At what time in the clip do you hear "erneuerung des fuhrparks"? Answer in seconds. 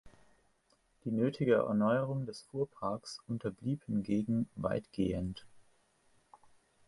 1.57-3.19